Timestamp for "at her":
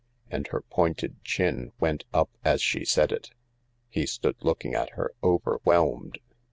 4.73-5.11